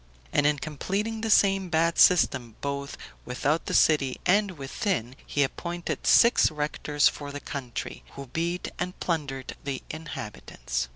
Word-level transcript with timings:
And 0.33 0.47
in 0.47 0.57
completing 0.57 1.21
the 1.21 1.29
same 1.29 1.69
bad 1.69 1.99
system, 1.99 2.55
both 2.61 2.97
without 3.23 3.67
the 3.67 3.75
city 3.75 4.19
and 4.25 4.49
within, 4.57 5.15
he 5.27 5.43
appointed 5.43 6.07
six 6.07 6.49
rectors 6.49 7.07
for 7.07 7.31
the 7.31 7.39
country, 7.39 8.03
who 8.13 8.25
beat 8.25 8.69
and 8.79 8.99
plundered 8.99 9.55
the 9.63 9.83
inhabitants. 9.91 10.87